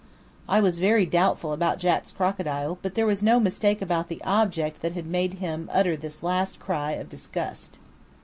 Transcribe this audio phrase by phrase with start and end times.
[0.49, 4.81] I was very doubtful about Jack's crocodile, but there was no mistake about the object
[4.81, 7.77] that had made him utter this last cry of disgust.